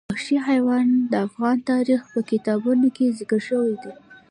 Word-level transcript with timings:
وحشي 0.13 0.37
حیوانات 0.47 1.07
د 1.11 1.13
افغان 1.27 1.57
تاریخ 1.71 1.99
په 2.13 2.19
کتابونو 2.31 2.87
کې 2.95 3.15
ذکر 3.19 3.39
شوی 3.49 3.73
دي. 3.81 3.91